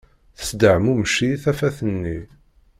[0.37, 2.17] Tesdeɛmumec-iyi tafat-nni